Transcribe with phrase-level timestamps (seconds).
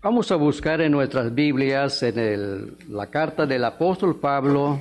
[0.00, 4.78] Vamos a buscar en nuestras Biblias en la carta del apóstol Pablo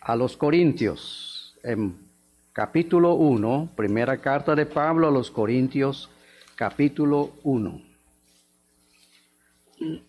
[0.00, 1.98] a los Corintios, en
[2.50, 6.08] capítulo 1, primera carta de Pablo a los Corintios,
[6.56, 7.82] capítulo 1.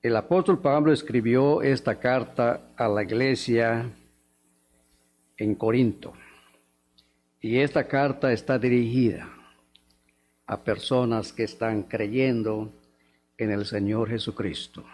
[0.07, 3.91] El apóstol Pablo escribió esta carta a la iglesia
[5.35, 6.13] en Corinto.
[7.41, 9.29] Y esta carta está dirigida
[10.45, 12.71] a personas que están creyendo
[13.38, 14.85] en el Señor Jesucristo.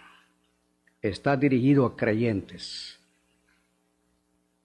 [1.00, 2.98] Está dirigido a creyentes,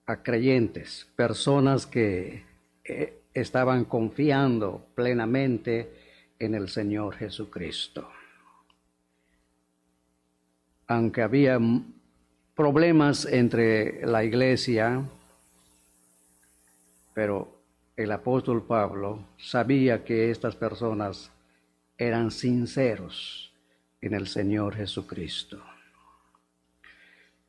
[0.07, 2.43] a creyentes, personas que
[2.85, 5.93] eh, estaban confiando plenamente
[6.39, 8.09] en el Señor Jesucristo
[10.89, 11.59] aunque había
[12.55, 15.07] problemas entre la iglesia,
[17.13, 17.61] pero
[17.95, 21.31] el apóstol Pablo sabía que estas personas
[21.95, 23.53] eran sinceros
[24.01, 25.61] en el Señor Jesucristo.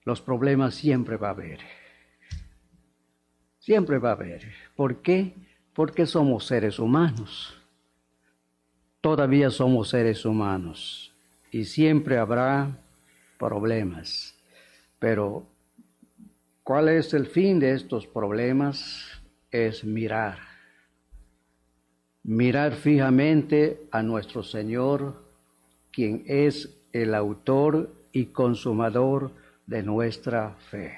[0.04, 1.60] Los problemas siempre va a haber.
[3.58, 4.52] Siempre va a haber.
[4.76, 5.34] ¿Por qué?
[5.72, 7.58] Porque somos seres humanos.
[9.00, 11.14] Todavía somos seres humanos.
[11.50, 12.76] Y siempre habrá
[13.40, 14.34] problemas.
[15.00, 15.46] Pero,
[16.62, 19.20] ¿cuál es el fin de estos problemas?
[19.50, 20.38] Es mirar.
[22.22, 25.24] Mirar fijamente a nuestro Señor,
[25.90, 29.32] quien es el autor y consumador
[29.66, 30.92] de nuestra fe.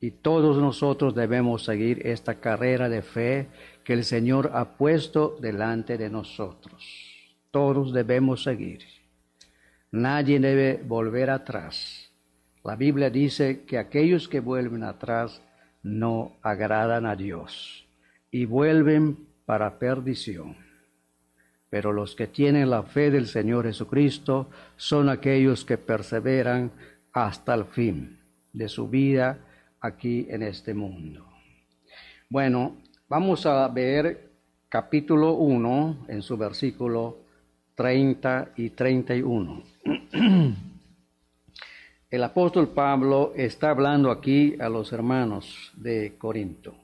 [0.00, 3.48] Y todos nosotros debemos seguir esta carrera de fe
[3.84, 6.82] que el Señor ha puesto delante de nosotros.
[7.50, 8.99] Todos debemos seguir.
[9.92, 12.10] Nadie debe volver atrás.
[12.62, 15.42] La Biblia dice que aquellos que vuelven atrás
[15.82, 17.86] no agradan a Dios
[18.30, 20.56] y vuelven para perdición.
[21.70, 26.70] Pero los que tienen la fe del Señor Jesucristo son aquellos que perseveran
[27.12, 28.20] hasta el fin
[28.52, 29.38] de su vida
[29.80, 31.26] aquí en este mundo.
[32.28, 32.76] Bueno,
[33.08, 34.30] vamos a ver
[34.68, 37.29] capítulo 1 en su versículo
[37.74, 39.62] 30 y 31.
[42.10, 46.74] El apóstol Pablo está hablando aquí a los hermanos de Corinto.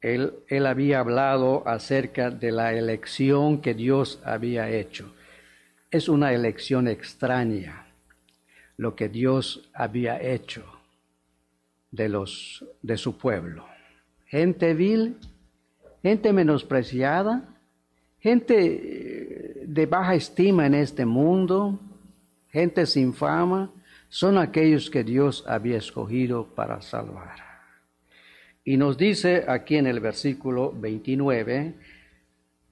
[0.00, 5.12] Él, él, había hablado acerca de la elección que Dios había hecho.
[5.90, 7.86] Es una elección extraña
[8.76, 10.64] lo que Dios había hecho
[11.90, 13.66] de los de su pueblo.
[14.26, 15.16] Gente vil,
[16.02, 17.51] gente menospreciada,
[18.22, 21.80] gente eh, de baja estima en este mundo,
[22.50, 23.72] gente sin fama,
[24.08, 27.36] son aquellos que Dios había escogido para salvar.
[28.64, 31.74] Y nos dice aquí en el versículo 29,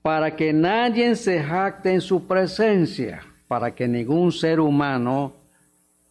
[0.03, 5.35] para que nadie se jacte en su presencia, para que ningún ser humano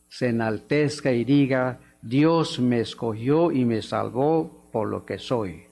[0.10, 5.64] se enaltezca y diga, Dios me escogió y me salvó por lo que soy,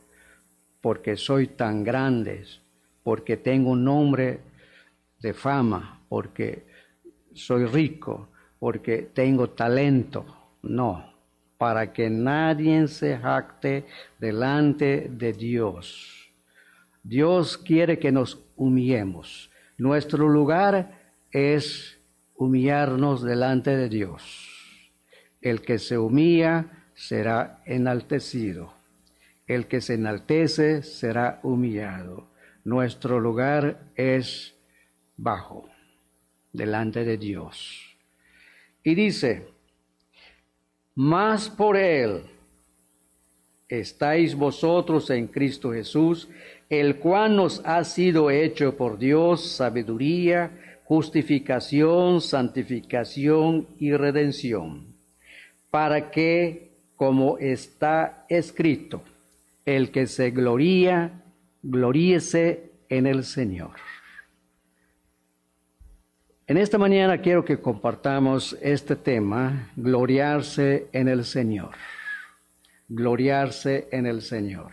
[0.79, 2.45] porque soy tan grande,
[3.07, 4.41] porque tengo un nombre
[5.21, 6.65] de fama, porque
[7.33, 8.27] soy rico,
[8.59, 10.25] porque tengo talento.
[10.63, 11.13] No,
[11.57, 13.85] para que nadie se jacte
[14.19, 16.33] delante de Dios.
[17.01, 19.51] Dios quiere que nos humillemos.
[19.77, 20.99] Nuestro lugar
[21.31, 22.01] es
[22.35, 24.91] humillarnos delante de Dios.
[25.39, 28.73] El que se humilla será enaltecido.
[29.47, 32.35] El que se enaltece será humillado
[32.67, 34.53] nuestro lugar es
[35.15, 35.69] bajo,
[36.51, 37.95] delante de Dios.
[38.83, 39.47] Y dice,
[40.93, 42.23] más por Él
[43.69, 46.27] estáis vosotros en Cristo Jesús,
[46.69, 50.51] el cual nos ha sido hecho por Dios sabiduría,
[50.83, 54.87] justificación, santificación y redención,
[55.71, 59.03] para que, como está escrito,
[59.65, 61.23] el que se gloría,
[61.69, 63.75] gloríese en el Señor.
[66.47, 71.71] En esta mañana quiero que compartamos este tema, gloriarse en el Señor.
[72.87, 74.71] Gloriarse en el Señor.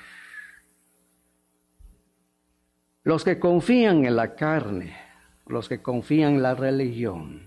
[3.03, 4.95] Los que confían en la carne
[5.47, 7.43] los que confían en la religión,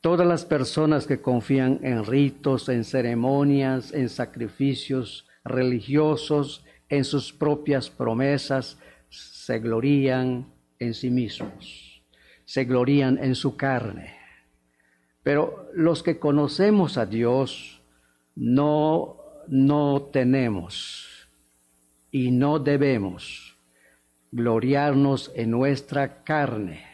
[0.00, 7.90] todas las personas que confían en ritos, en ceremonias, en sacrificios religiosos, en sus propias
[7.90, 8.78] promesas,
[9.08, 12.02] se glorían en sí mismos,
[12.44, 14.14] se glorían en su carne.
[15.22, 17.82] Pero los que conocemos a Dios
[18.36, 19.16] no,
[19.48, 21.28] no tenemos
[22.12, 23.56] y no debemos
[24.30, 26.84] gloriarnos en nuestra carne,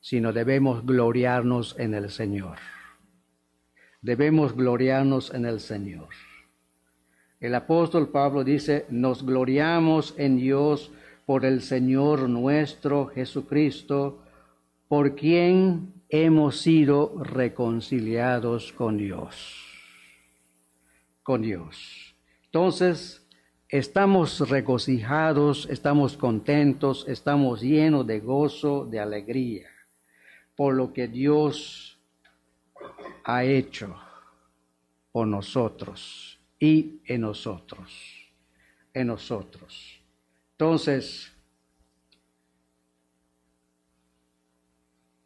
[0.00, 2.58] sino debemos gloriarnos en el Señor.
[4.02, 6.08] Debemos gloriarnos en el Señor.
[7.46, 10.90] El apóstol Pablo dice, nos gloriamos en Dios
[11.26, 14.18] por el Señor nuestro Jesucristo,
[14.88, 19.64] por quien hemos sido reconciliados con Dios.
[21.22, 22.16] Con Dios.
[22.46, 23.24] Entonces,
[23.68, 29.68] estamos regocijados, estamos contentos, estamos llenos de gozo, de alegría,
[30.56, 31.96] por lo que Dios
[33.22, 33.94] ha hecho
[35.12, 38.30] por nosotros y en nosotros,
[38.94, 40.00] en nosotros.
[40.52, 41.32] Entonces,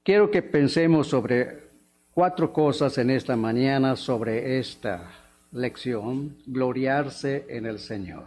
[0.02, 1.70] quiero que pensemos sobre
[2.12, 5.10] cuatro cosas en esta mañana sobre esta
[5.52, 8.26] lección, gloriarse en el Señor.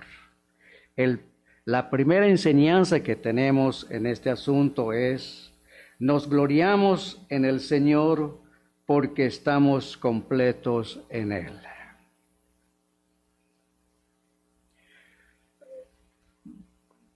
[0.96, 1.22] El,
[1.66, 5.52] la primera enseñanza que tenemos en este asunto es,
[6.00, 8.40] nos gloriamos en el Señor
[8.86, 11.73] porque estamos completos en Él.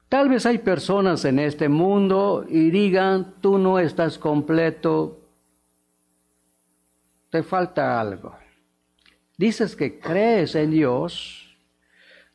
[0.09, 5.19] Tal vez hay personas en este mundo y digan, tú no estás completo,
[7.29, 8.35] te falta algo.
[9.37, 11.55] Dices que crees en Dios,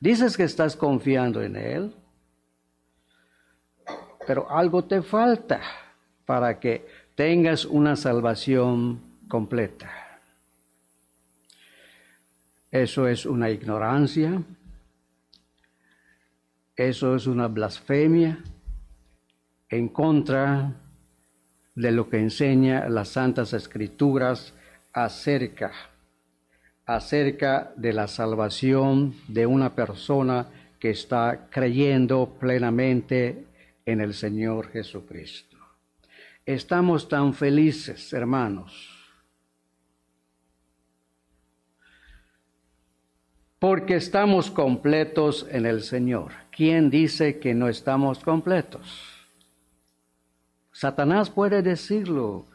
[0.01, 1.95] dices que estás confiando en Él,
[4.27, 5.61] pero algo te falta
[6.27, 9.91] para que tengas una salvación completa.
[12.71, 14.43] Eso es una ignorancia,
[16.77, 18.43] eso es una blasfemia
[19.69, 20.73] en contra
[21.75, 24.55] de lo que enseña las Santas Escrituras
[24.93, 25.73] acerca,
[26.85, 30.49] acerca de la salvación de una persona
[30.79, 33.47] que está creyendo plenamente
[33.87, 35.57] en el Señor Jesucristo.
[36.45, 38.91] Estamos tan felices, hermanos,
[43.59, 46.42] porque estamos completos en el Señor.
[46.55, 49.11] ¿Quién dice que no estamos completos?
[50.71, 52.47] Satanás puede decirlo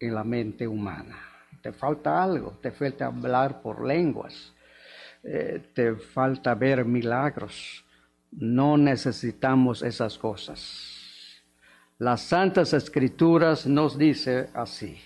[0.00, 1.18] en la mente humana.
[1.60, 4.54] Te falta algo, te falta hablar por lenguas,
[5.22, 7.84] eh, te falta ver milagros.
[8.30, 11.42] No necesitamos esas cosas.
[11.98, 14.98] Las santas escrituras nos dice así,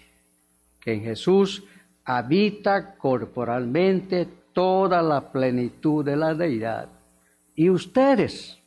[0.81, 1.65] que en Jesús
[2.05, 6.96] habita corporalmente toda la plenitud de la deidad.
[7.57, 8.59] Y ustedes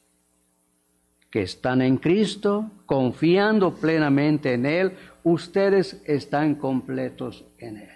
[1.29, 7.89] que están en Cristo, confiando plenamente en Él, ustedes están completos en Él.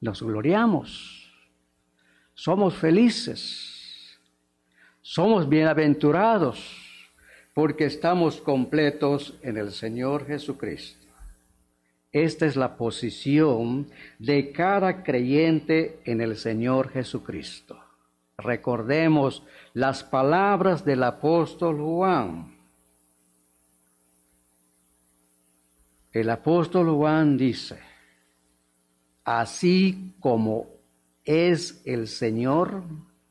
[0.00, 1.32] Nos gloriamos,
[2.34, 4.20] somos felices,
[5.02, 6.86] somos bienaventurados
[7.52, 11.05] porque estamos completos en el Señor Jesucristo.
[12.12, 17.78] Esta es la posición de cada creyente en el Señor Jesucristo.
[18.38, 19.42] Recordemos
[19.74, 22.56] las palabras del apóstol Juan.
[26.12, 27.78] El apóstol Juan dice,
[29.24, 30.68] así como
[31.24, 32.84] es el Señor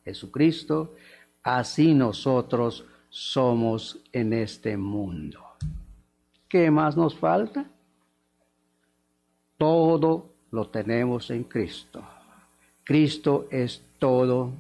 [0.04, 0.96] Jesucristo,
[1.42, 5.40] así nosotros somos en este mundo.
[6.48, 7.72] ¿Qué más nos falta?
[9.58, 12.04] Todo lo tenemos en Cristo.
[12.84, 14.52] Cristo es todo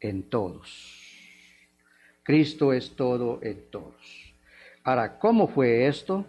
[0.00, 0.98] en todos.
[2.22, 4.34] Cristo es todo en todos.
[4.84, 6.24] Ahora, ¿cómo fue esto?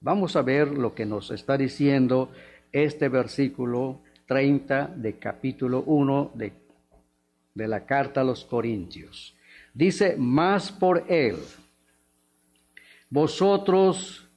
[0.00, 2.30] Vamos a ver lo que nos está diciendo
[2.70, 6.52] este versículo 30 de capítulo 1 de,
[7.54, 9.34] de la carta a los Corintios.
[9.72, 11.36] Dice, más por él,
[13.10, 14.28] vosotros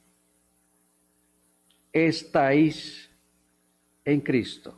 [1.92, 3.07] estáis
[4.08, 4.74] en Cristo.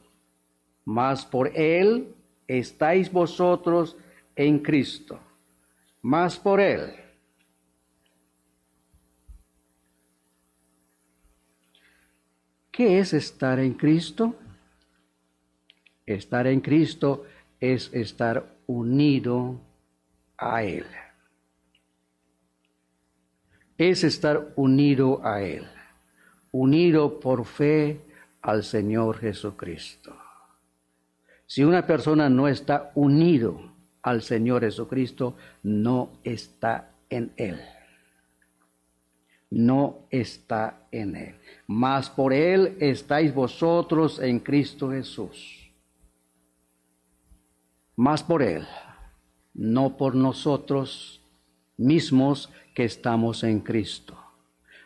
[0.84, 2.12] Mas por Él
[2.48, 3.96] estáis vosotros
[4.34, 5.20] en Cristo.
[6.02, 6.92] Más por Él.
[12.72, 14.34] ¿Qué es estar en Cristo?
[16.06, 17.24] Estar en Cristo
[17.60, 19.60] es estar unido
[20.36, 20.86] a Él.
[23.78, 25.66] es estar unido a Él,
[26.52, 28.09] unido por fe
[28.42, 30.16] al Señor Jesucristo.
[31.46, 33.60] Si una persona no está unido
[34.02, 37.60] al Señor Jesucristo, no está en Él.
[39.50, 41.34] No está en Él.
[41.66, 45.72] Mas por Él estáis vosotros en Cristo Jesús.
[47.96, 48.66] Más por Él,
[49.52, 51.20] no por nosotros
[51.76, 54.16] mismos que estamos en Cristo.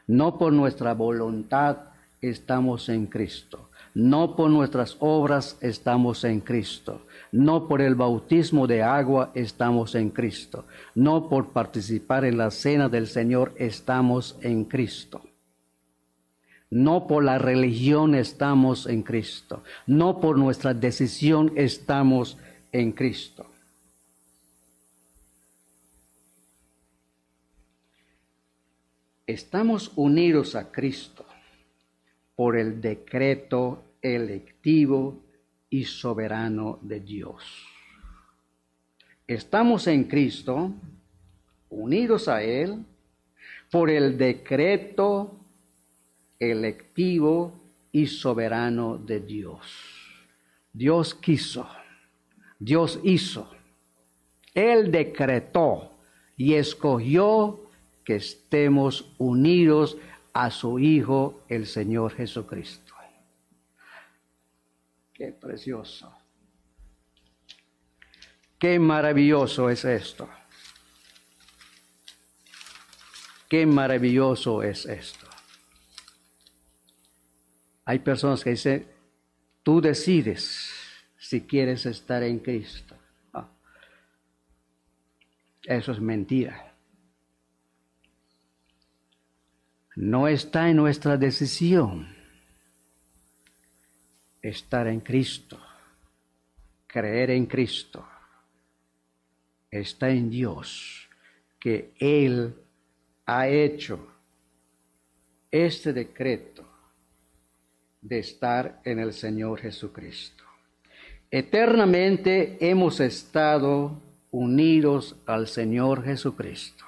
[0.07, 1.94] No por nuestra voluntad
[2.29, 7.07] estamos en Cristo no por nuestras obras estamos en Cristo.
[7.31, 10.67] No por el bautismo de agua estamos en Cristo.
[10.97, 15.23] No por participar en la cena del Señor estamos en Cristo.
[16.71, 19.63] No por la religión estamos en Cristo.
[19.87, 22.37] No por nuestra decisión estamos
[22.73, 23.47] en Cristo.
[29.25, 31.25] Estamos unidos a Cristo
[32.37, 35.23] por el decreto electivo
[35.71, 37.45] y soberano de Dios.
[39.27, 40.73] Estamos en Cristo,
[41.71, 42.85] unidos a Él,
[43.71, 45.37] por el decreto
[46.39, 47.53] electivo
[47.91, 49.67] y soberano de Dios.
[50.73, 51.69] Dios quiso,
[52.59, 53.49] Dios hizo,
[54.53, 55.93] Él decretó
[56.37, 57.61] y escogió
[58.05, 59.97] que estemos unidos
[60.35, 62.95] a su Hijo, el Señor Jesucristo.
[65.15, 66.13] Qué precioso.
[68.59, 70.29] Qué maravilloso es esto.
[73.49, 75.29] Qué maravilloso es esto.
[77.85, 78.89] Hay personas que dicen,
[79.63, 80.73] tú decides
[81.17, 82.97] si quieres estar en Cristo.
[83.33, 83.49] Ah.
[85.63, 86.74] Eso es mentira.
[89.97, 92.09] No está en nuestra decisión
[94.43, 95.59] estar en Cristo,
[96.87, 98.05] creer en Cristo.
[99.71, 101.09] Está en Dios
[101.61, 102.55] que Él
[103.27, 104.07] ha hecho
[105.51, 106.65] este decreto
[108.01, 110.45] de estar en el Señor Jesucristo.
[111.31, 116.85] Eternamente hemos estado unidos al Señor Jesucristo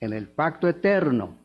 [0.00, 1.36] en el pacto eterno,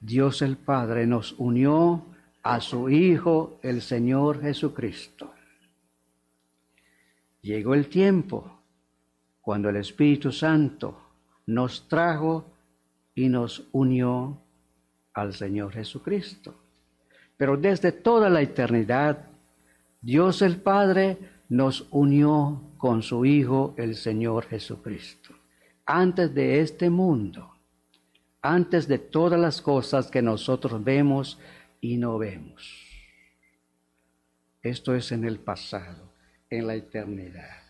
[0.00, 2.06] Dios el Padre nos unió
[2.42, 5.32] a su Hijo, el Señor Jesucristo.
[7.40, 8.58] Llegó el tiempo
[9.40, 11.00] cuando el Espíritu Santo
[11.46, 12.46] nos trajo
[13.14, 14.40] y nos unió
[15.14, 16.54] al Señor Jesucristo.
[17.36, 19.26] Pero desde toda la eternidad,
[20.00, 25.41] Dios el Padre nos unió con su Hijo, el Señor Jesucristo
[25.86, 27.54] antes de este mundo,
[28.40, 31.38] antes de todas las cosas que nosotros vemos
[31.80, 32.86] y no vemos.
[34.62, 36.12] Esto es en el pasado,
[36.48, 37.62] en la eternidad.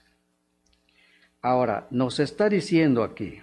[1.41, 3.41] Ahora, nos está diciendo aquí,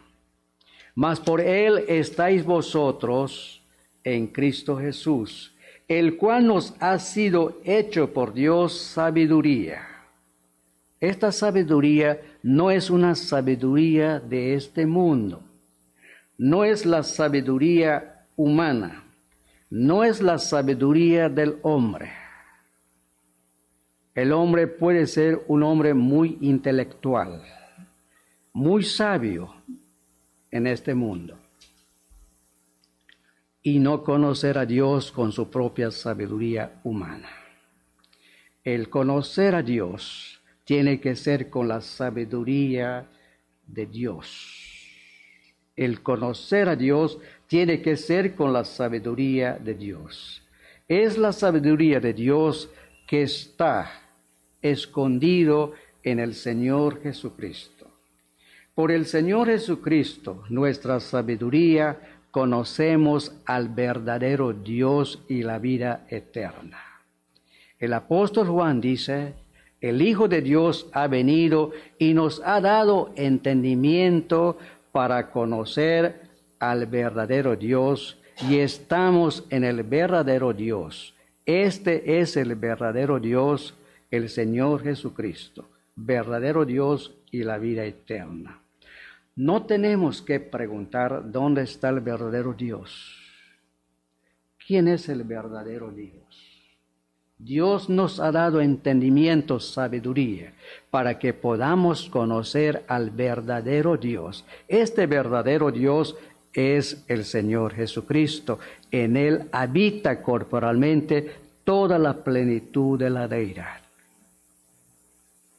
[0.96, 3.64] mas por Él estáis vosotros
[4.04, 5.56] en Cristo Jesús,
[5.88, 9.99] el cual nos ha sido hecho por Dios sabiduría
[11.00, 15.42] esta sabiduría no es una sabiduría de este mundo,
[16.38, 19.04] no es la sabiduría humana,
[19.70, 22.12] no es la sabiduría del hombre.
[24.14, 27.44] El hombre puede ser un hombre muy intelectual,
[28.52, 29.54] muy sabio
[30.52, 31.38] en este mundo
[33.62, 37.30] y no conocer a Dios con su propia sabiduría humana.
[38.64, 40.39] El conocer a Dios
[40.70, 43.08] tiene que ser con la sabiduría
[43.66, 44.86] de Dios.
[45.76, 50.44] El conocer a Dios tiene que ser con la sabiduría de Dios.
[50.88, 52.70] Es la sabiduría de Dios
[53.08, 53.92] que está
[54.62, 55.74] escondido
[56.04, 57.88] en el Señor Jesucristo.
[58.76, 61.98] Por el Señor Jesucristo, nuestra sabiduría,
[62.30, 67.02] conocemos al verdadero Dios y la vida eterna.
[67.80, 69.34] El apóstol Juan dice,
[69.82, 74.58] el Hijo de Dios ha venido y nos ha dado entendimiento
[74.92, 76.22] para conocer
[76.60, 81.14] al verdadero Dios y estamos en el verdadero Dios.
[81.46, 83.76] Este es el verdadero Dios,
[84.12, 88.62] el Señor Jesucristo, verdadero Dios y la vida eterna.
[89.36, 93.16] No tenemos que preguntar dónde está el verdadero Dios.
[94.68, 96.49] ¿Quién es el verdadero Dios?
[97.40, 100.52] Dios nos ha dado entendimiento, sabiduría,
[100.92, 104.44] para que podamos conocer al verdadero Dios.
[104.68, 106.18] Este verdadero Dios
[106.54, 108.60] es el Señor Jesucristo.
[108.92, 111.32] En Él habita corporalmente
[111.64, 113.78] toda la plenitud de la deidad.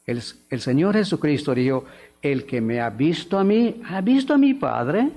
[0.06, 0.20] El,
[0.60, 1.84] Señor Jesucristo dijo,
[2.20, 5.08] el que me ha visto a mí, ha visto a mi Padre.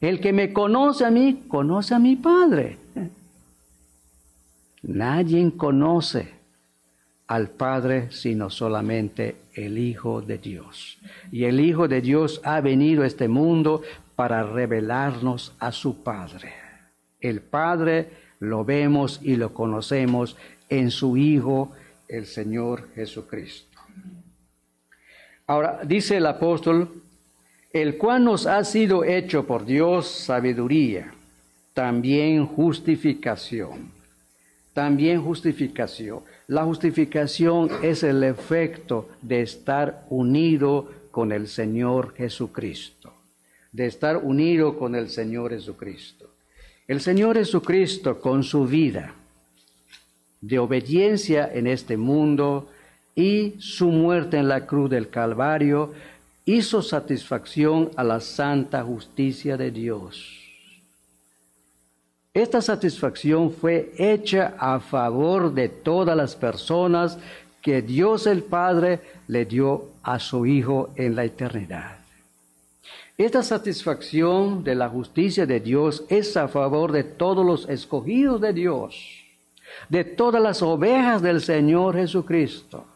[0.00, 2.78] El que me conoce a mí, conoce a mi Padre.
[4.82, 6.38] Nadie conoce
[7.26, 10.98] al Padre sino solamente el Hijo de Dios.
[11.30, 13.82] Y el Hijo de Dios ha venido a este mundo
[14.16, 16.52] para revelarnos a su Padre.
[17.20, 20.36] El Padre lo vemos y lo conocemos
[20.68, 21.72] en su Hijo,
[22.08, 23.78] el Señor Jesucristo.
[25.46, 27.02] Ahora, dice el apóstol,
[27.72, 31.12] el cual nos ha sido hecho por Dios sabiduría,
[31.74, 33.90] también justificación,
[34.78, 36.20] también justificación.
[36.46, 43.12] La justificación es el efecto de estar unido con el Señor Jesucristo,
[43.72, 46.30] de estar unido con el Señor Jesucristo.
[46.86, 49.14] El Señor Jesucristo con su vida
[50.40, 52.68] de obediencia en este mundo,
[53.16, 55.92] y su muerte en la cruz del Calvario
[56.44, 60.47] hizo satisfacción a la santa justicia de Dios.
[62.38, 67.18] Esta satisfacción fue hecha a favor de todas las personas
[67.60, 71.98] que Dios el Padre le dio a su Hijo en la eternidad.
[73.16, 78.52] Esta satisfacción de la justicia de Dios es a favor de todos los escogidos de
[78.52, 78.94] Dios,
[79.88, 82.86] de todas las ovejas del Señor Jesucristo.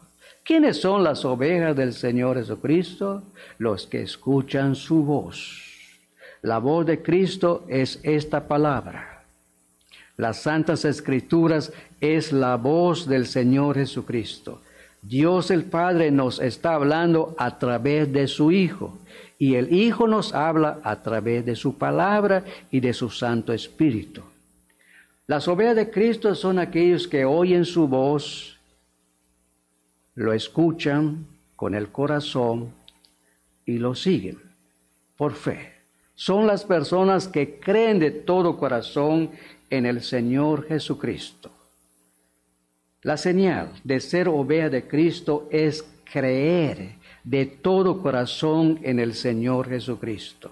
[0.45, 3.23] ¿Quiénes son las ovejas del Señor Jesucristo?
[3.57, 5.61] Los que escuchan su voz.
[6.43, 9.12] La voz de Cristo es esta palabra.
[10.17, 14.61] Las santas escrituras es la voz del Señor Jesucristo.
[15.01, 18.97] Dios el Padre nos está hablando a través de su Hijo
[19.37, 24.21] y el Hijo nos habla a través de su palabra y de su Santo Espíritu.
[25.27, 28.57] Las ovejas de Cristo son aquellos que oyen su voz,
[30.15, 32.71] lo escuchan con el corazón
[33.65, 34.37] y lo siguen
[35.17, 35.73] por fe.
[36.15, 39.31] Son las personas que creen de todo corazón
[39.73, 41.49] en el Señor Jesucristo.
[43.01, 49.67] La señal de ser oveja de Cristo es creer de todo corazón en el Señor
[49.67, 50.51] Jesucristo.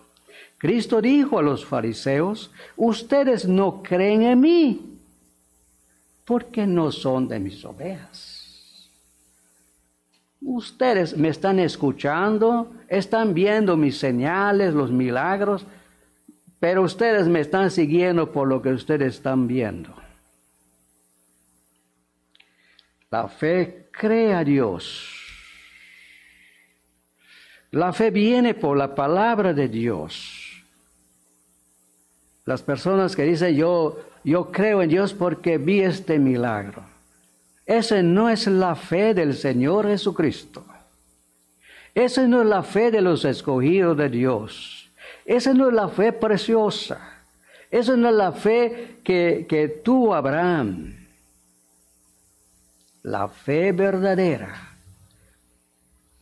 [0.57, 4.97] Cristo dijo a los fariseos, ustedes no creen en mí
[6.25, 8.89] porque no son de mis ovejas.
[10.41, 15.67] Ustedes me están escuchando, están viendo mis señales, los milagros,
[16.61, 19.95] pero ustedes me están siguiendo por lo que ustedes están viendo.
[23.09, 25.09] La fe cree a Dios.
[27.71, 30.63] La fe viene por la palabra de Dios.
[32.45, 36.83] Las personas que dicen yo, yo creo en Dios porque vi este milagro.
[37.65, 40.63] Esa no es la fe del Señor Jesucristo.
[41.95, 44.80] Esa no es la fe de los escogidos de Dios.
[45.25, 47.23] Esa no es la fe preciosa.
[47.69, 50.95] Esa no es la fe que, que tuvo Abraham.
[53.03, 54.77] La fe verdadera.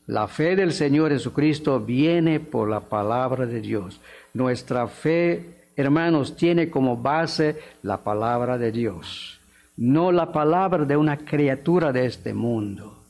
[0.07, 4.01] La fe del Señor Jesucristo viene por la palabra de Dios.
[4.33, 9.39] Nuestra fe, hermanos, tiene como base la palabra de Dios
[9.79, 13.01] no la palabra de una criatura de este mundo,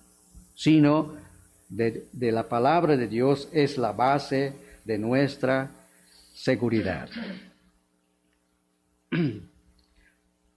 [0.53, 1.13] sino
[1.67, 4.53] de, la palabra de Dios es la base
[4.85, 5.71] de nuestra
[6.39, 7.09] seguridad.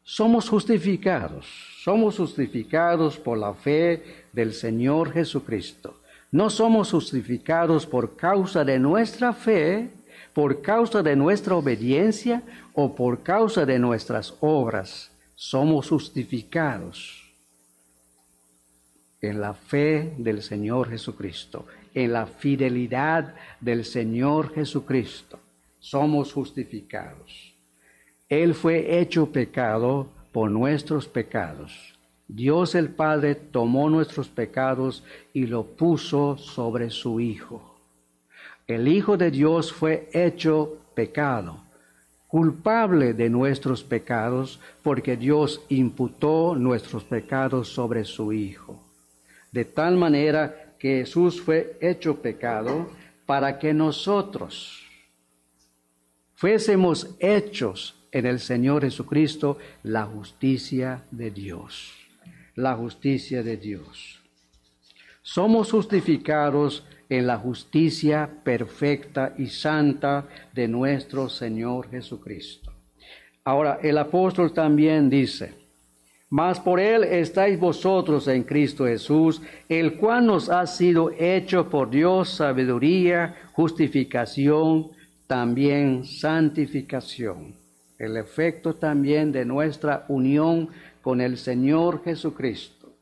[0.04, 1.46] Somos justificados,
[1.82, 6.00] somos justificados por la fe del Señor Jesucristo.
[6.30, 9.90] No somos justificados por causa de nuestra fe,
[10.34, 12.42] por causa de nuestra obediencia
[12.74, 17.22] o por causa de nuestras obras somos justificados
[19.20, 25.41] en la fe del Señor Jesucristo, en la fidelidad del Señor Jesucristo.
[25.82, 27.54] Somos justificados.
[28.28, 31.98] Él fue hecho pecado por nuestros pecados.
[32.28, 37.76] Dios el Padre tomó nuestros pecados y lo puso sobre su Hijo.
[38.66, 41.58] El Hijo de Dios fue hecho pecado
[42.32, 48.82] culpable de nuestros pecados, porque Dios imputó nuestros pecados sobre su Hijo.
[49.50, 52.88] De tal manera que Jesús fue hecho pecado
[53.26, 54.81] para que nosotros
[56.42, 61.92] fuésemos hechos en el Señor Jesucristo la justicia de Dios.
[62.56, 64.20] La justicia de Dios.
[65.22, 72.72] Somos justificados en la justicia perfecta y santa de nuestro Señor Jesucristo.
[73.44, 75.54] Ahora, el apóstol también dice,
[76.28, 81.88] mas por él estáis vosotros en Cristo Jesús, el cual nos ha sido hecho por
[81.88, 84.90] Dios sabiduría, justificación,
[85.32, 87.54] también santificación.
[87.98, 90.68] El efecto también de nuestra unión
[91.00, 92.92] con el Señor Jesucristo.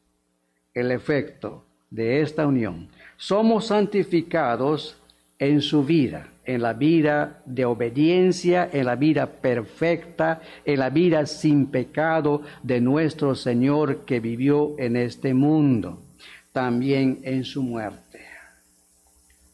[0.73, 2.87] El efecto de esta unión.
[3.17, 4.97] Somos santificados
[5.41, 11.27] en su vida en la vida de obediencia, en la vida perfecta, en la vida
[11.27, 16.01] sin pecado de nuestro Señor que vivió en este mundo,
[16.53, 18.30] también en su muerte.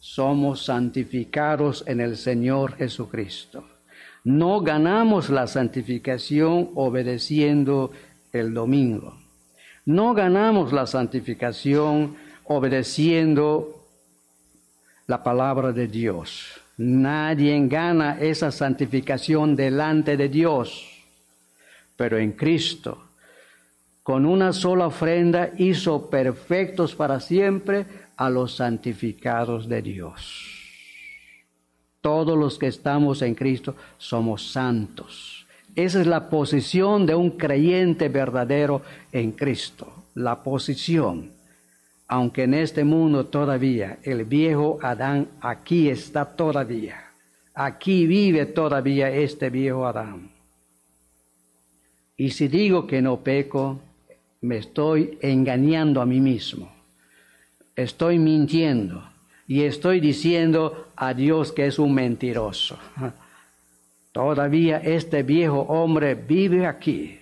[0.06, 3.64] Somos santificados en el Señor Jesucristo.
[4.22, 7.90] No ganamos la santificación obedeciendo
[8.32, 9.18] el domingo.
[9.84, 13.84] No ganamos la santificación obedeciendo
[15.08, 16.52] la palabra de Dios.
[16.76, 20.86] Nadie gana esa santificación delante de Dios,
[21.96, 23.08] pero en Cristo,
[24.04, 30.62] con una sola ofrenda, hizo perfectos para siempre a los santificados de Dios.
[32.00, 35.46] Todos los que estamos en Cristo somos santos.
[35.74, 41.36] Esa es la posición de un creyente verdadero en Cristo, la posición
[42.08, 47.02] aunque en este mundo todavía el viejo Adán aquí está todavía.
[47.54, 50.30] Aquí vive todavía este viejo Adán.
[52.16, 53.80] Y si digo que no peco,
[54.42, 56.70] me estoy engañando a mí mismo.
[57.76, 59.08] Estoy mintiendo
[59.46, 62.78] y estoy diciendo a Dios que es un mentiroso.
[64.12, 67.20] Todavía este viejo hombre vive aquí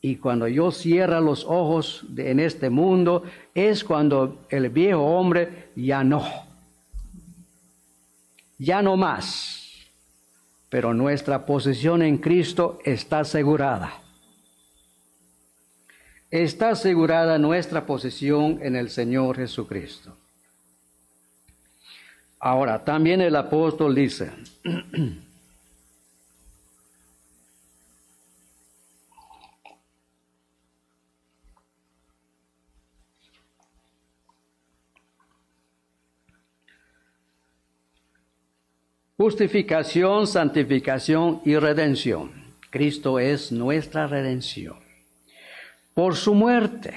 [0.00, 6.04] y cuando yo cierro los ojos en este mundo, es cuando el viejo hombre ya
[6.04, 6.24] no.
[8.58, 9.70] Ya no más.
[10.70, 13.92] Pero nuestra posición en Cristo está asegurada.
[16.30, 20.14] Está asegurada nuestra posición en el Señor Jesucristo.
[22.38, 24.30] Ahora, también el apóstol dice,
[39.16, 42.30] Justificación, santificación y redención.
[42.70, 44.87] Cristo es nuestra redención.
[45.98, 46.94] Por su muerte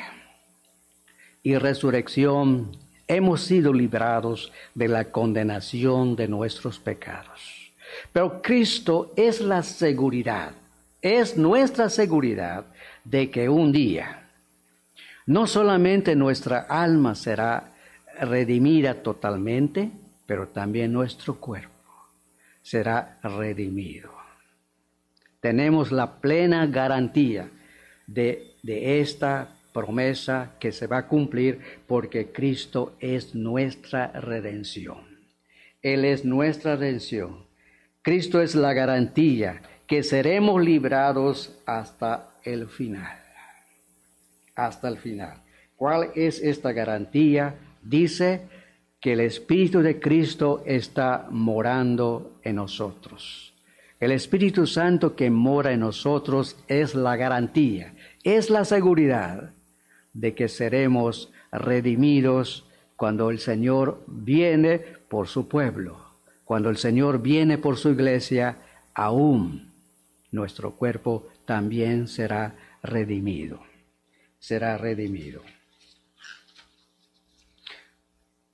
[1.42, 7.72] y resurrección hemos sido librados de la condenación de nuestros pecados.
[8.14, 10.52] Pero Cristo es la seguridad,
[11.02, 12.66] es nuestra seguridad
[13.04, 14.30] de que un día
[15.26, 17.74] no solamente nuestra alma será
[18.20, 19.90] redimida totalmente,
[20.28, 21.72] pero también nuestro cuerpo
[22.62, 24.12] será redimido.
[25.40, 27.50] Tenemos la plena garantía
[28.06, 35.00] de, de esta promesa que se va a cumplir porque Cristo es nuestra redención.
[35.82, 37.46] Él es nuestra redención.
[38.02, 43.18] Cristo es la garantía que seremos librados hasta el final.
[44.56, 45.42] Hasta el final.
[45.76, 47.56] ¿Cuál es esta garantía?
[47.82, 48.42] Dice,
[49.02, 53.52] que el Espíritu de Cristo está morando en nosotros.
[54.00, 59.54] El Espíritu Santo que mora en nosotros es la garantía, es la seguridad
[60.14, 65.98] de que seremos redimidos cuando el Señor viene por su pueblo,
[66.46, 68.58] cuando el Señor viene por su iglesia,
[68.94, 69.72] aún
[70.32, 73.62] nuestro cuerpo también será redimido,
[74.40, 75.42] será redimido.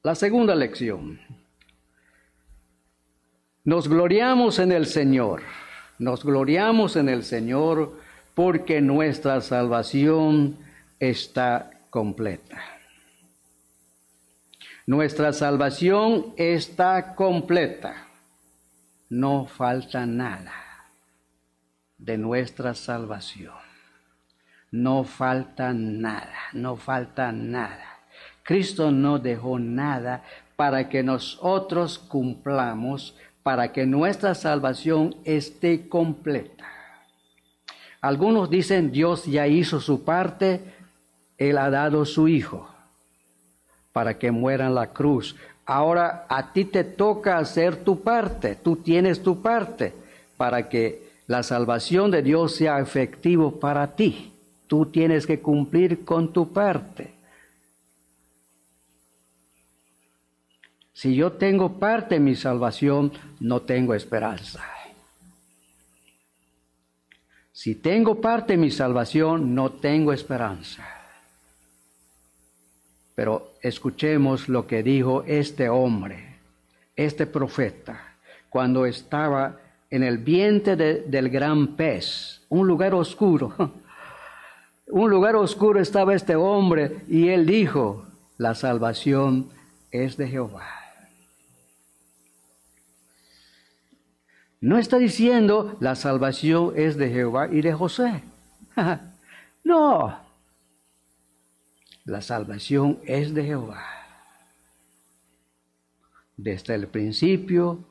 [0.03, 1.19] La segunda lección.
[3.65, 5.41] Nos gloriamos en el Señor.
[5.99, 7.99] Nos gloriamos en el Señor
[8.37, 10.59] porque nuestra salvación
[10.99, 12.61] está completa.
[14.85, 17.95] Nuestra salvación está completa.
[19.09, 20.53] No falta nada
[21.97, 23.55] de nuestra salvación.
[24.69, 28.01] No falta nada, no falta nada.
[28.43, 30.21] Cristo no dejó nada
[30.55, 36.76] para que nosotros cumplamos, para que nuestra salvación esté completa.
[38.07, 40.61] Algunos dicen Dios ya hizo su parte,
[41.37, 42.69] Él ha dado su Hijo
[43.91, 45.35] para que muera en la cruz.
[45.65, 49.93] Ahora a ti te toca hacer tu parte, tú tienes tu parte
[50.37, 54.31] para que la salvación de Dios sea efectivo para ti.
[54.67, 57.13] Tú tienes que cumplir con tu parte.
[60.93, 64.76] Si yo tengo parte en mi salvación, no tengo esperanza.
[67.59, 70.85] Si tengo parte en mi salvación, no tengo esperanza.
[73.15, 76.37] Pero escuchemos lo que dijo este hombre,
[76.95, 78.13] este profeta,
[78.47, 79.57] cuando estaba
[79.89, 83.51] en el vientre del gran pez, un lugar oscuro.
[84.89, 88.05] Un lugar oscuro estaba este hombre y él dijo,
[88.37, 89.49] la salvación
[89.91, 90.76] es de Jehová.
[94.59, 98.23] No está diciendo la salvación es de Jehová y de José.
[99.63, 100.19] no,
[102.05, 103.83] la salvación es de Jehová.
[106.35, 107.83] Desde el principio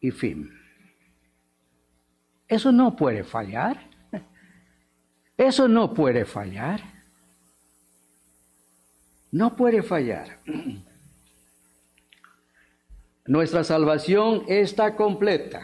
[0.00, 0.50] y fin.
[2.46, 3.88] Eso no puede fallar.
[5.36, 6.80] Eso no puede fallar.
[9.32, 10.38] No puede fallar.
[13.26, 15.62] Nuestra salvación está completa.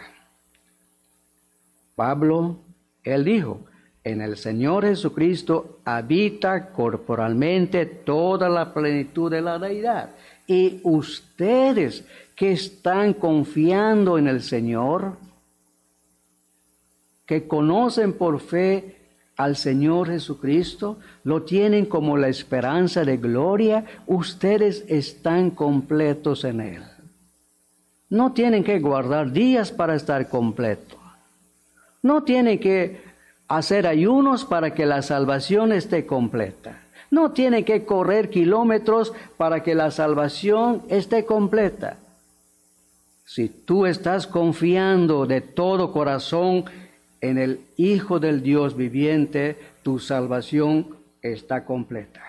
[2.00, 2.56] Pablo,
[3.04, 3.66] él dijo,
[4.04, 10.08] en el Señor Jesucristo habita corporalmente toda la plenitud de la deidad.
[10.46, 15.18] Y ustedes que están confiando en el Señor,
[17.26, 18.96] que conocen por fe
[19.36, 26.82] al Señor Jesucristo, lo tienen como la esperanza de gloria, ustedes están completos en Él.
[28.08, 30.99] No tienen que guardar días para estar completos.
[32.02, 33.02] No tienen que
[33.48, 36.82] hacer ayunos para que la salvación esté completa.
[37.10, 41.98] No tiene que correr kilómetros para que la salvación esté completa.
[43.24, 46.64] Si tú estás confiando de todo corazón
[47.20, 52.22] en el Hijo del Dios viviente, tu salvación está completa.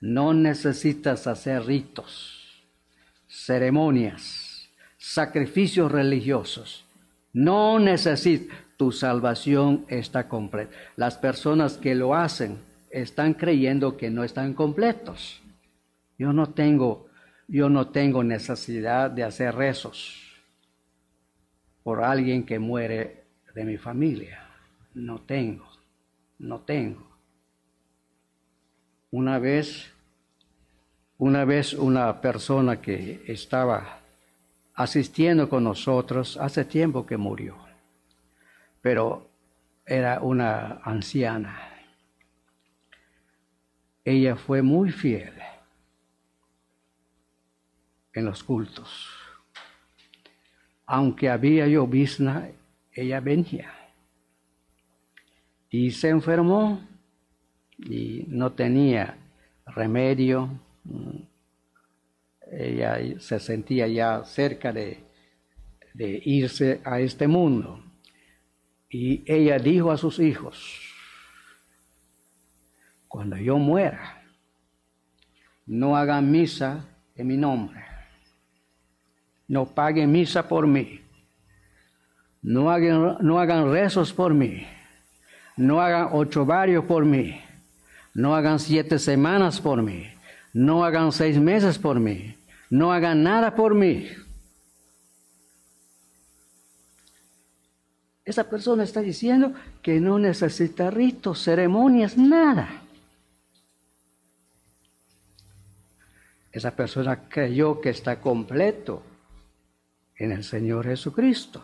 [0.00, 2.64] No necesitas hacer ritos,
[3.28, 4.45] ceremonias,
[5.12, 6.86] sacrificios religiosos
[7.36, 10.74] no necesitas, tu salvación está completa.
[10.96, 12.56] Las personas que lo hacen
[12.90, 15.42] están creyendo que no están completos.
[16.18, 17.10] Yo no tengo,
[17.46, 20.18] yo no tengo necesidad de hacer rezos
[21.82, 24.48] por alguien que muere de mi familia.
[24.94, 25.68] No tengo,
[26.38, 27.06] no tengo.
[29.10, 29.92] Una vez,
[31.18, 34.00] una vez una persona que estaba
[34.76, 37.56] asistiendo con nosotros hace tiempo que murió,
[38.82, 39.28] pero
[39.86, 41.72] era una anciana.
[44.04, 45.32] Ella fue muy fiel
[48.12, 49.10] en los cultos.
[50.84, 52.48] Aunque había llovizna,
[52.92, 53.72] ella venía.
[55.70, 56.86] Y se enfermó
[57.78, 59.16] y no tenía
[59.66, 60.50] remedio
[62.56, 65.04] ella se sentía ya cerca de,
[65.98, 67.82] irse a este mundo.
[68.88, 70.80] Y ella dijo a sus hijos,
[73.08, 74.22] cuando yo muera,
[75.66, 77.84] no hagan misa en mi nombre,
[79.48, 81.00] no paguen misa por mí,
[82.42, 84.66] no hagan, no hagan rezos por mí,
[85.56, 87.40] no hagan ocho varios por mí,
[88.14, 90.06] no hagan siete semanas por mí,
[90.52, 92.36] no hagan seis meses por mí,
[92.70, 94.08] no hagan nada por mí.
[98.24, 99.52] Esa persona está diciendo
[99.82, 102.82] que no necesita ritos, ceremonias, nada.
[106.50, 109.02] Esa persona creyó que está completo
[110.16, 111.62] en el Señor Jesucristo.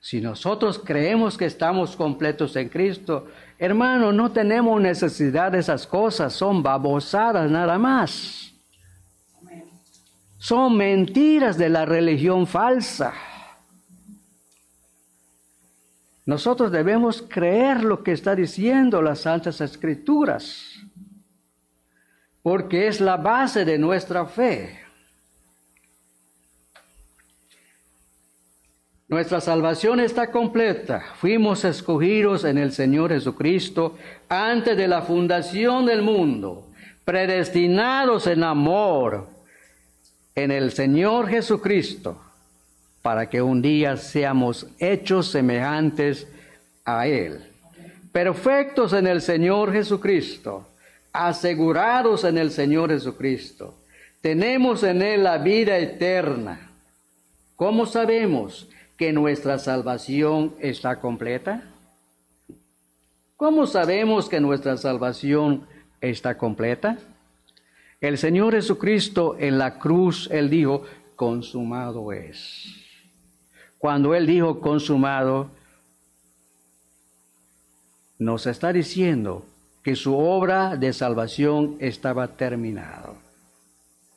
[0.00, 3.26] Si nosotros creemos que estamos completos en Cristo,
[3.58, 8.54] hermano, no tenemos necesidad de esas cosas, son babosadas nada más.
[10.38, 13.12] Son mentiras de la religión falsa.
[16.24, 20.76] Nosotros debemos creer lo que está diciendo las Santas Escrituras,
[22.42, 24.78] porque es la base de nuestra fe.
[29.08, 31.02] Nuestra salvación está completa.
[31.16, 33.96] Fuimos escogidos en el Señor Jesucristo
[34.28, 36.70] antes de la fundación del mundo,
[37.06, 39.37] predestinados en amor
[40.38, 42.16] en el Señor Jesucristo
[43.02, 46.28] para que un día seamos hechos semejantes
[46.84, 47.44] a Él.
[48.12, 50.68] Perfectos en el Señor Jesucristo,
[51.12, 53.74] asegurados en el Señor Jesucristo.
[54.20, 56.70] Tenemos en Él la vida eterna.
[57.56, 61.64] ¿Cómo sabemos que nuestra salvación está completa?
[63.36, 65.66] ¿Cómo sabemos que nuestra salvación
[66.00, 66.96] está completa?
[68.00, 70.84] El Señor Jesucristo en la cruz, Él dijo,
[71.16, 72.74] consumado es.
[73.78, 75.50] Cuando Él dijo consumado,
[78.18, 79.44] nos está diciendo
[79.82, 83.14] que su obra de salvación estaba terminada.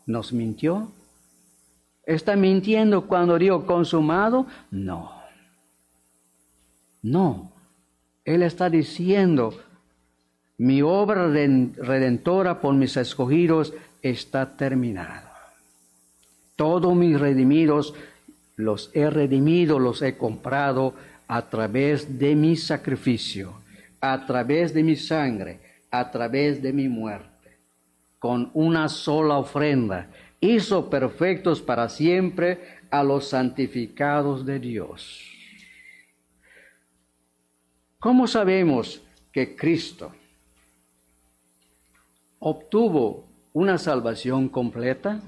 [0.06, 0.91] ¿Nos mintió?
[2.06, 4.46] ¿Está mintiendo cuando dijo consumado?
[4.70, 5.12] No.
[7.02, 7.52] No.
[8.26, 9.54] Él está diciendo,
[10.62, 15.34] mi obra redentora por mis escogidos está terminada.
[16.56, 17.95] Todos mis redimidos
[18.58, 20.93] los he redimido, los he comprado
[21.28, 23.56] a través de mi sacrificio,
[24.02, 27.58] a través de mi sangre, a través de mi muerte.
[28.19, 32.60] Con una sola ofrenda hizo perfectos para siempre
[32.91, 35.24] a los santificados de Dios.
[37.97, 40.13] ¿Cómo sabemos que Cristo
[42.41, 45.21] obtuvo una salvación completa?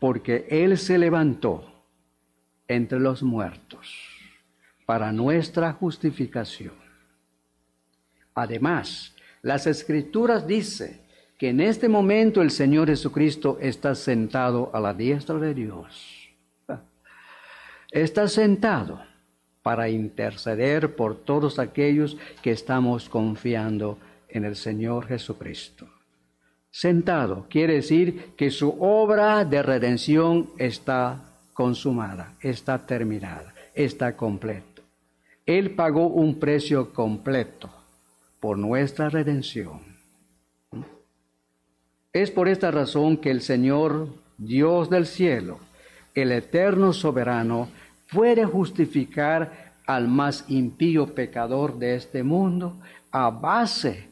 [0.00, 1.64] Porque Él se levantó
[2.66, 3.94] entre los muertos
[4.84, 6.74] para nuestra justificación.
[8.34, 11.00] Además, las escrituras dicen
[11.38, 16.30] que en este momento el Señor Jesucristo está sentado a la diestra de Dios.
[17.90, 19.00] Está sentado
[19.62, 25.86] para interceder por todos aquellos que estamos confiando en el Señor Jesucristo.
[26.78, 31.22] Sentado quiere decir que su obra de redención está
[31.54, 34.82] consumada, está terminada, está completo.
[35.46, 37.70] Él pagó un precio completo
[38.40, 39.80] por nuestra redención.
[42.12, 45.58] Es por esta razón que el Señor, Dios del cielo,
[46.14, 47.70] el eterno soberano,
[48.12, 52.76] puede justificar al más impío pecador de este mundo
[53.12, 54.10] a base,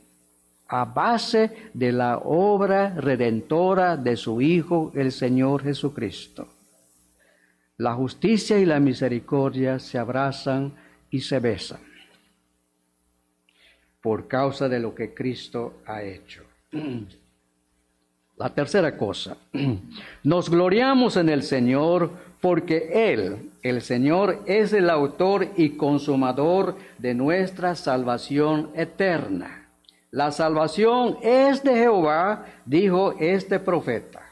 [0.69, 6.49] a base de la obra redentora de su Hijo, el Señor Jesucristo.
[7.77, 10.73] La justicia y la misericordia se abrazan
[11.11, 11.95] y se besan
[14.05, 16.43] por causa de lo que Cristo ha hecho.
[18.37, 19.39] La tercera cosa,
[20.25, 22.11] nos gloriamos en el Señor
[22.43, 29.64] porque Él, el Señor, es el autor y consumador de nuestra salvación eterna.
[30.15, 34.23] La salvación es de Jehová, dijo este profeta.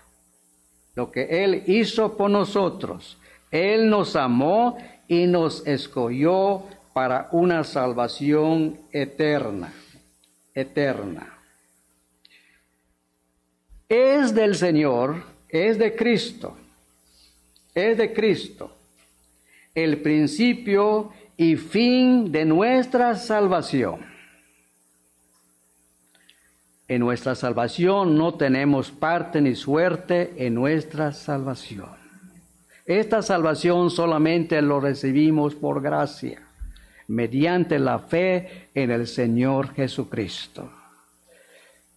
[0.95, 3.19] Lo que Él hizo por nosotros
[3.53, 6.65] él nos amó y nos escogió
[6.95, 9.75] para una salvación eterna,
[10.55, 11.39] eterna.
[13.91, 16.57] Es del Señor, es de Cristo,
[17.75, 18.75] es de Cristo,
[19.75, 24.12] el principio y fin de nuestra salvación.
[26.93, 31.89] En nuestra salvación no tenemos parte ni suerte en nuestra salvación.
[32.85, 36.43] Esta salvación solamente lo recibimos por gracia,
[37.09, 40.71] mediante la fe en el Señor Jesucristo.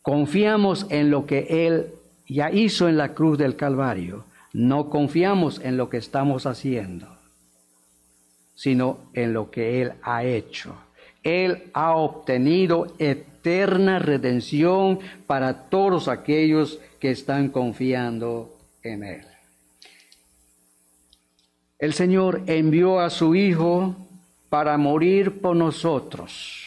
[0.01, 1.87] Confiamos en lo que Él
[2.29, 4.23] ya hizo en la cruz del Calvario.
[4.53, 7.17] No confiamos en lo que estamos haciendo,
[8.53, 10.84] sino en lo que Él ha hecho.
[11.25, 19.25] Él ha obtenido eterna redención para todos aquellos que están confiando en Él.
[21.79, 23.95] El Señor envió a su Hijo
[24.49, 26.63] para morir por nosotros,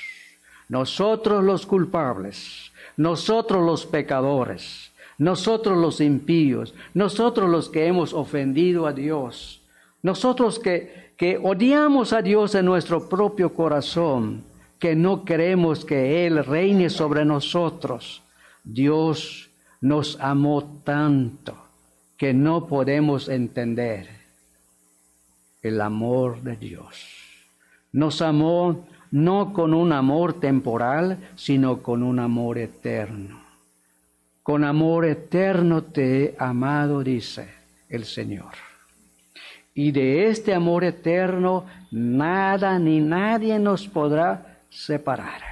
[0.68, 8.92] nosotros los culpables, nosotros los pecadores, nosotros los impíos, nosotros los que hemos ofendido a
[8.92, 9.62] Dios,
[10.02, 14.47] nosotros que, que odiamos a Dios en nuestro propio corazón,
[14.78, 18.22] que no queremos que Él reine sobre nosotros.
[18.64, 21.56] Dios nos amó tanto
[22.16, 24.08] que no podemos entender
[25.62, 27.06] el amor de Dios.
[27.92, 33.40] Nos amó no con un amor temporal, sino con un amor eterno.
[34.42, 37.48] Con amor eterno te he amado, dice
[37.88, 38.52] el Señor.
[39.74, 44.47] Y de este amor eterno nada ni nadie nos podrá
[44.78, 45.42] separar.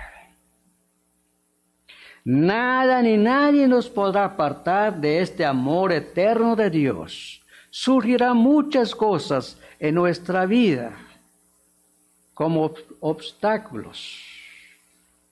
[2.25, 7.43] Nada ni nadie nos podrá apartar de este amor eterno de Dios.
[7.71, 10.97] Surgirán muchas cosas en nuestra vida
[12.35, 14.23] como obstáculos.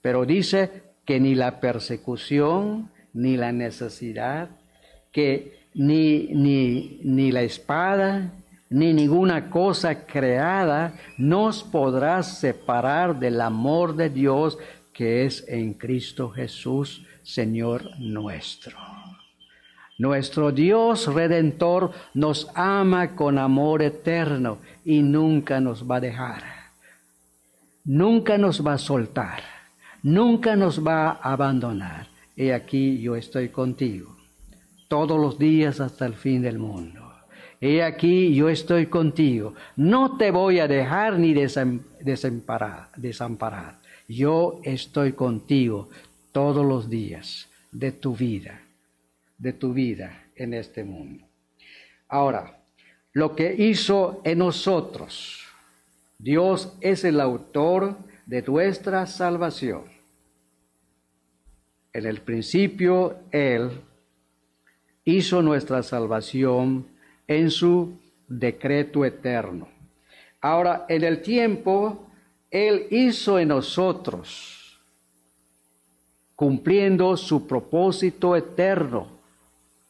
[0.02, 4.50] Pero dice que ni la persecución, ni la necesidad,
[5.12, 8.32] que ni, ni, ni la espada,
[8.74, 14.58] ni ninguna cosa creada nos podrá separar del amor de Dios
[14.92, 18.76] que es en Cristo Jesús, Señor nuestro.
[19.96, 26.42] Nuestro Dios redentor nos ama con amor eterno y nunca nos va a dejar.
[27.84, 29.40] Nunca nos va a soltar.
[30.02, 32.08] Nunca nos va a abandonar.
[32.36, 34.16] He aquí yo estoy contigo
[34.88, 37.03] todos los días hasta el fin del mundo.
[37.60, 39.54] He aquí yo estoy contigo.
[39.76, 42.90] No te voy a dejar ni desamparar.
[42.96, 43.78] desamparar.
[44.08, 45.88] Yo estoy contigo
[46.32, 48.60] todos los días de tu vida
[49.38, 51.24] de tu vida en este mundo.
[52.08, 52.60] Ahora,
[53.12, 55.44] lo que hizo en nosotros,
[56.18, 57.96] Dios es el autor
[58.26, 59.84] de nuestra salvación.
[61.92, 63.70] En el principio, Él
[65.04, 66.86] hizo nuestra salvación
[67.26, 67.98] en su
[68.28, 69.68] decreto eterno.
[70.40, 72.06] Ahora, en el tiempo,
[72.50, 74.78] Él hizo en nosotros,
[76.36, 79.08] cumpliendo su propósito eterno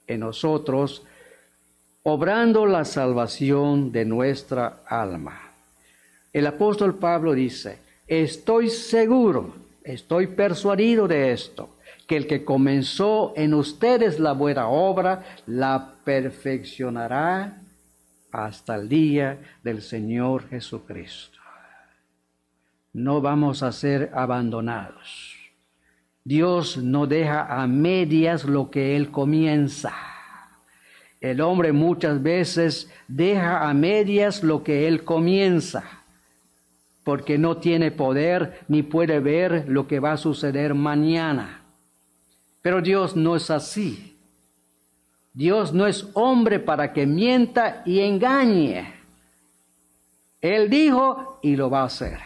[0.07, 1.03] en nosotros,
[2.03, 5.53] obrando la salvación de nuestra alma.
[6.33, 11.74] El apóstol Pablo dice, estoy seguro, estoy persuadido de esto,
[12.07, 17.63] que el que comenzó en ustedes la buena obra, la perfeccionará
[18.31, 21.39] hasta el día del Señor Jesucristo.
[22.93, 25.35] No vamos a ser abandonados.
[26.25, 29.93] Dios no deja a medias lo que Él comienza.
[31.21, 35.85] El hombre muchas veces deja a medias lo que Él comienza,
[37.03, 41.64] porque no tiene poder ni puede ver lo que va a suceder mañana.
[42.65, 44.17] Pero Dios no es así.
[45.35, 48.91] Dios no es hombre para que mienta y engañe.
[50.41, 52.19] Él dijo y lo va a hacer.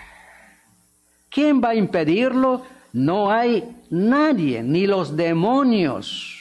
[1.29, 2.63] ¿Quién va a impedirlo?
[2.93, 6.38] No hay nadie, ni los demonios,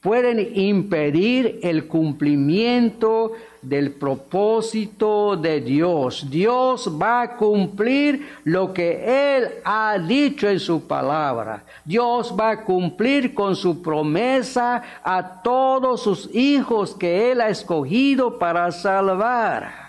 [0.00, 6.28] pueden impedir el cumplimiento del propósito de Dios.
[6.30, 11.64] Dios va a cumplir lo que Él ha dicho en su palabra.
[11.84, 18.38] Dios va a cumplir con su promesa a todos sus hijos que Él ha escogido
[18.38, 19.88] para salvar.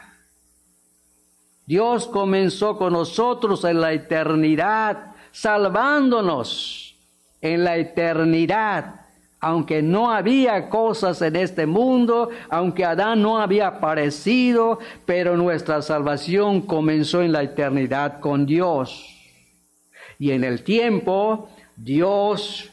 [1.68, 6.96] Dios comenzó con nosotros en la eternidad salvándonos
[7.42, 8.96] en la eternidad.
[9.42, 16.62] Aunque no había cosas en este mundo, aunque Adán no había aparecido, pero nuestra salvación
[16.62, 19.16] comenzó en la eternidad con Dios.
[20.18, 22.70] Y en el tiempo, Dios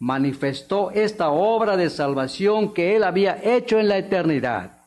[0.00, 4.80] manifestó esta obra de salvación que Él había hecho en la eternidad.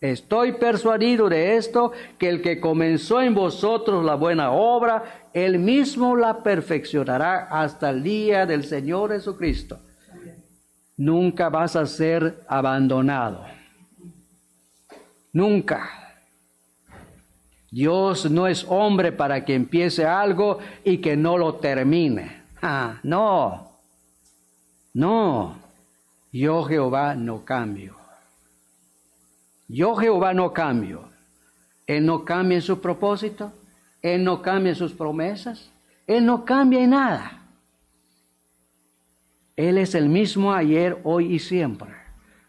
[0.00, 6.14] Estoy persuadido de esto, que el que comenzó en vosotros la buena obra, él mismo
[6.16, 9.80] la perfeccionará hasta el día del Señor Jesucristo.
[10.98, 13.46] Nunca vas a ser abandonado.
[15.32, 15.88] Nunca.
[17.70, 22.42] Dios no es hombre para que empiece algo y que no lo termine.
[22.60, 23.78] Ah, no.
[24.92, 25.56] No.
[26.32, 27.96] Yo Jehová no cambio.
[29.68, 31.08] Yo Jehová no cambio.
[31.86, 33.52] Él no cambia en su propósito.
[34.02, 35.70] Él no cambia sus promesas.
[36.08, 37.37] Él no cambia en nada.
[39.58, 41.90] Él es el mismo ayer, hoy y siempre.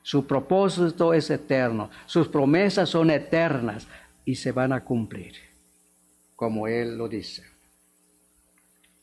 [0.04, 1.90] Su propósito es eterno.
[2.06, 3.88] Sus promesas son eternas
[4.24, 5.34] y se van a cumplir,
[6.36, 7.44] como Él lo dice.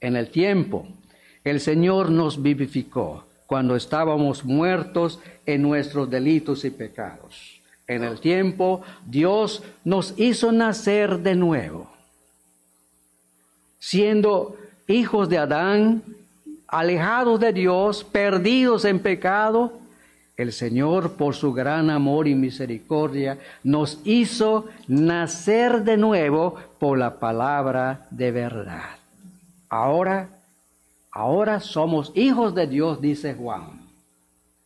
[0.00, 0.86] En el tiempo,
[1.42, 7.61] el Señor nos vivificó cuando estábamos muertos en nuestros delitos y pecados.
[7.88, 11.96] En el tiempo, Dios nos hizo nacer de nuevo
[13.86, 14.57] siendo
[14.88, 16.02] hijos de Adán,
[16.68, 19.72] alejados de Dios, perdidos en pecado,
[20.36, 27.18] el Señor, por su gran amor y misericordia, nos hizo nacer de nuevo por la
[27.18, 28.98] palabra de verdad.
[29.70, 30.28] Ahora,
[31.10, 33.80] ahora somos hijos de Dios, dice Juan.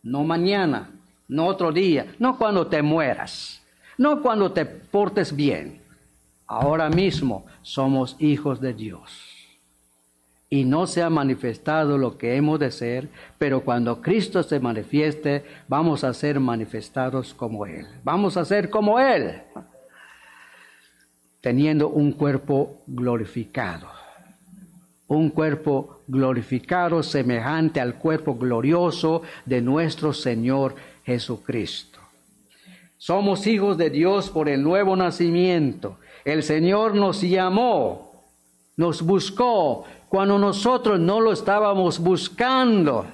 [0.03, 0.89] No mañana,
[1.29, 3.61] no otro día, no cuando te mueras,
[3.97, 5.81] no cuando te portes bien,
[6.47, 9.30] ahora mismo somos hijos de Dios.
[10.51, 13.07] Y no se ha manifestado lo que hemos de ser,
[13.39, 17.87] pero cuando Cristo se manifieste, vamos a ser manifestados como Él.
[18.03, 19.41] Vamos a ser como Él,
[21.41, 23.87] teniendo un cuerpo glorificado.
[25.07, 30.75] Un cuerpo glorificado semejante al cuerpo glorioso de nuestro Señor
[31.05, 31.99] Jesucristo.
[32.99, 38.11] Somos hijos de Dios por el nuevo nacimiento el Señor nos llamó,
[38.77, 43.05] nos buscó cuando nosotros no lo estábamos buscando.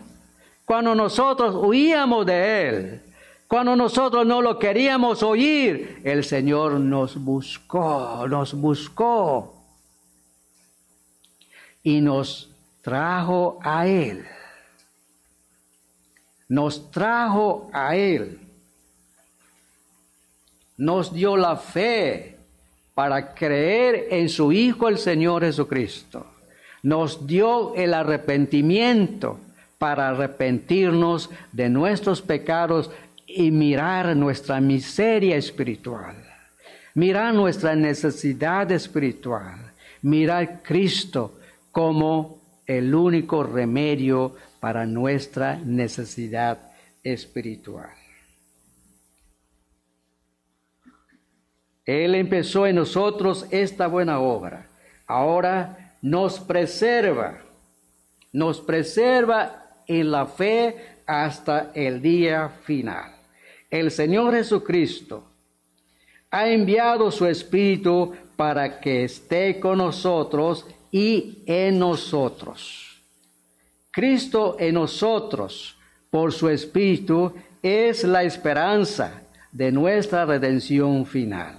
[0.65, 3.01] cuando nosotros huíamos de Él,
[3.47, 9.63] cuando nosotros no lo queríamos oír, el Señor nos buscó, nos buscó
[11.83, 12.49] y nos
[12.81, 14.25] trajo a Él.
[16.49, 18.39] Nos trajo a Él.
[20.77, 22.39] Nos dio la fe
[22.95, 26.25] para creer en su Hijo el Señor Jesucristo.
[26.87, 29.41] Nos dio el arrepentimiento
[29.77, 32.89] para arrepentirnos de nuestros pecados
[33.25, 36.15] y mirar nuestra miseria espiritual,
[36.93, 41.37] mirar nuestra necesidad espiritual, mirar Cristo
[41.73, 46.71] como el único remedio para nuestra necesidad
[47.03, 47.89] espiritual.
[51.85, 54.67] Él empezó en nosotros esta buena obra.
[55.05, 57.41] Ahora nos preserva,
[58.31, 63.15] nos preserva en la fe hasta el día final.
[63.69, 65.23] El Señor Jesucristo
[66.31, 73.01] ha enviado su Espíritu para que esté con nosotros y en nosotros.
[73.91, 75.75] Cristo en nosotros,
[76.09, 79.21] por su Espíritu, es la esperanza
[79.51, 81.57] de nuestra redención final.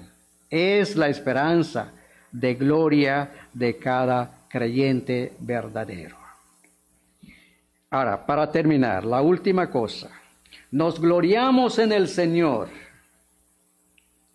[0.49, 1.93] Es la esperanza
[2.33, 6.17] de gloria de cada creyente verdadero.
[7.91, 10.11] Ahora, para terminar, la última cosa.
[10.71, 12.69] Nos gloriamos en el Señor.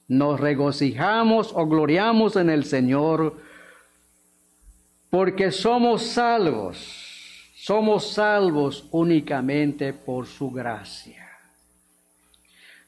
[0.07, 3.37] Nos regocijamos o gloriamos en el Señor
[5.09, 7.03] porque somos salvos.
[7.55, 11.25] Somos salvos únicamente por su gracia,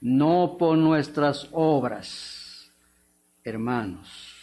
[0.02, 2.70] no por nuestras obras,
[3.42, 4.35] hermanos.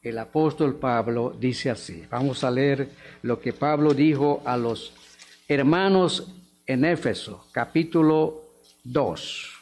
[0.00, 2.04] El apóstol Pablo dice así.
[2.08, 2.88] Vamos a leer
[3.22, 4.92] lo que Pablo dijo a los
[5.48, 6.28] hermanos
[6.66, 8.44] en Éfeso, capítulo
[8.84, 9.54] 2.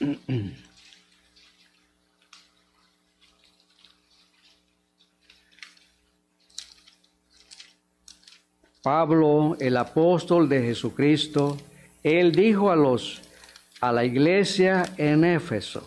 [8.82, 11.56] Pablo, el apóstol de Jesucristo,
[12.02, 13.22] él dijo a los
[13.80, 15.86] a la iglesia en Éfeso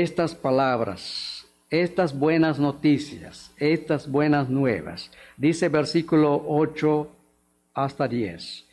[0.00, 5.10] estas palabras, estas buenas noticias, estas buenas nuevas.
[5.36, 7.08] Dice versículo 8
[7.74, 8.66] hasta 10.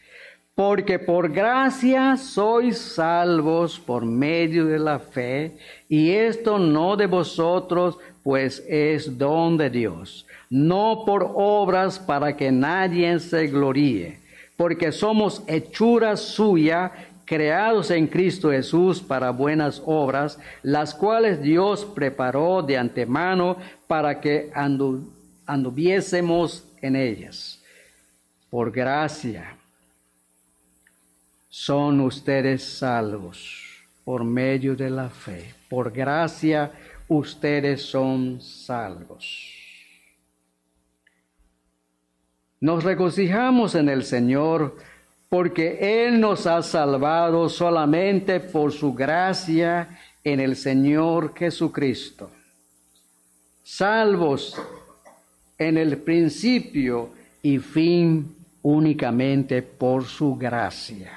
[0.55, 5.57] Porque por gracia sois salvos por medio de la fe,
[5.87, 12.51] y esto no de vosotros, pues es don de Dios no por obras para que
[12.51, 14.19] nadie se gloríe,
[14.57, 16.91] porque somos hechura suya,
[17.29, 24.51] creados en Cristo Jesús para buenas obras, las cuales Dios preparó de antemano para que
[25.45, 27.61] anduviésemos en ellas.
[28.49, 29.55] Por gracia
[31.49, 33.63] son ustedes salvos
[34.03, 35.53] por medio de la fe.
[35.69, 36.71] Por gracia
[37.07, 39.53] ustedes son salvos.
[42.59, 44.77] Nos regocijamos en el Señor
[45.29, 52.31] porque Él nos ha salvado solamente por su gracia en el Señor Jesucristo.
[53.63, 54.59] Salvos
[55.57, 57.11] en el principio
[57.43, 61.11] y fin únicamente por su gracia,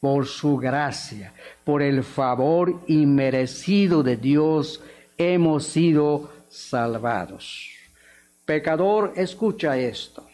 [0.00, 1.34] por su gracia,
[1.64, 4.82] por el favor inmerecido de Dios
[5.18, 7.70] hemos sido salvados.
[8.46, 10.24] Pecador, escucha esto.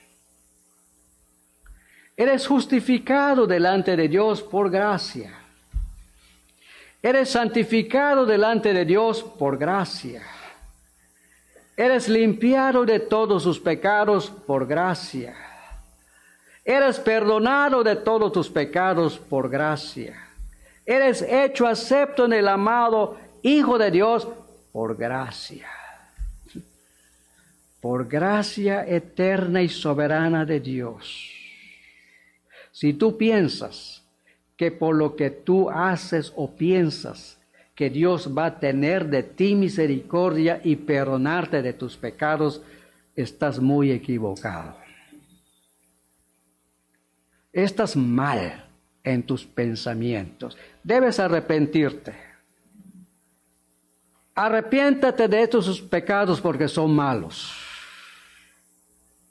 [2.20, 5.32] Eres justificado delante de Dios por gracia.
[7.02, 10.20] Eres santificado delante de Dios por gracia.
[11.74, 15.34] Eres limpiado de todos sus pecados por gracia.
[16.62, 20.14] Eres perdonado de todos tus pecados por gracia.
[20.84, 24.28] Eres hecho acepto en el amado Hijo de Dios
[24.72, 25.70] por gracia.
[27.80, 31.39] Por gracia eterna y soberana de Dios.
[32.72, 34.02] Si tú piensas
[34.56, 37.38] que por lo que tú haces o piensas
[37.74, 42.60] que Dios va a tener de ti misericordia y perdonarte de tus pecados,
[43.16, 44.76] estás muy equivocado.
[47.52, 48.66] Estás mal
[49.02, 50.56] en tus pensamientos.
[50.84, 52.14] Debes arrepentirte.
[54.34, 57.69] Arrepiéntate de tus pecados porque son malos.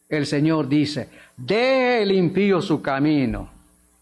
[0.10, 1.08] El Señor dice,
[1.38, 3.50] de el impío su camino,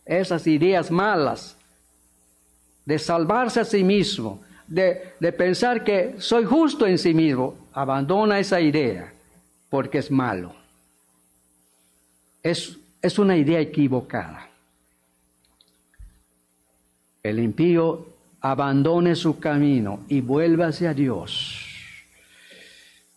[0.06, 1.58] esas ideas malas
[2.86, 7.56] de salvarse a sí mismo, de, de pensar que soy justo en sí mismo.
[7.74, 9.14] Abandona esa idea
[9.70, 10.56] porque es malo.
[12.42, 14.50] Es, es una idea equivocada.
[17.22, 18.08] El impío
[18.40, 21.67] abandone su camino y vuelve hacia Dios.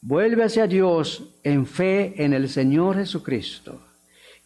[0.03, 3.81] Vuelve hacia Dios en fe en el Señor Jesucristo.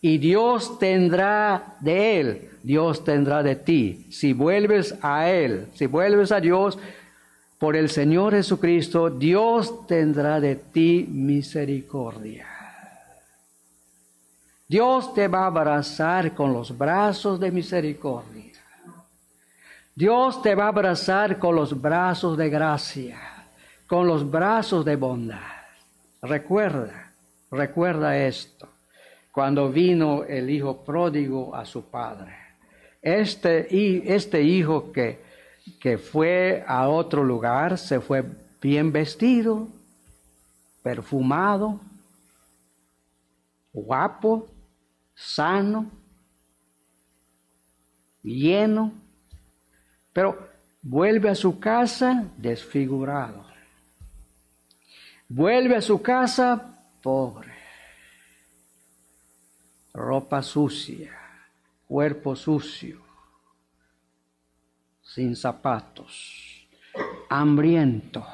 [0.01, 4.07] Y Dios tendrá de Él, Dios tendrá de ti.
[4.11, 6.79] Si vuelves a Él, si vuelves a Dios
[7.59, 12.47] por el Señor Jesucristo, Dios tendrá de ti misericordia.
[14.69, 18.53] Dios te va a abrazar con los brazos de misericordia.
[19.95, 23.21] Dios te va a abrazar con los brazos de gracia,
[23.95, 25.39] con los brazos de bondad.
[26.21, 27.13] Recuerda,
[27.49, 28.69] recuerda esto,
[29.31, 32.35] cuando vino el hijo pródigo a su padre.
[33.01, 33.69] Este,
[34.13, 35.23] este hijo que,
[35.79, 38.25] que fue a otro lugar se fue
[38.61, 39.69] bien vestido,
[40.83, 41.79] perfumado,
[43.73, 44.49] guapo,
[45.15, 45.89] sano,
[48.25, 48.93] lleno
[50.13, 50.37] pero
[50.83, 53.54] vuelve a su casa desfigurado.
[55.37, 57.53] Vuelve a su casa pobre.
[59.93, 61.11] Ropa sucia,
[61.89, 63.01] cuerpo sucio,
[65.03, 66.68] sin zapatos,
[67.28, 68.24] hambriento,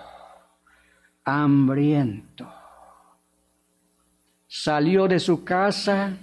[1.24, 2.53] hambriento.
[4.46, 6.14] Salió de su casa